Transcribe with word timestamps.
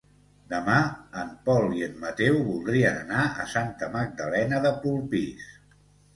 Demà 0.51 0.77
en 1.23 1.29
Pol 1.49 1.75
i 1.81 1.85
en 1.87 1.99
Mateu 2.05 2.39
voldrien 2.47 2.99
anar 3.03 3.27
a 3.45 3.47
Santa 3.53 3.93
Magdalena 3.99 4.65
de 4.67 4.75
Polpís. 4.89 5.55